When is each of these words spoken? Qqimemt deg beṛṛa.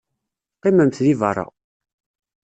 Qqimemt 0.55 1.01
deg 1.05 1.17
beṛṛa. 1.19 1.45